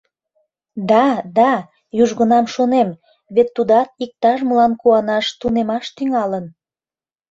[0.89, 1.05] Да...
[1.37, 1.51] да
[2.03, 2.89] южгунам шонем,
[3.35, 6.45] вет тудат иктаж-молан куанаш тунемаш тӱҥалын.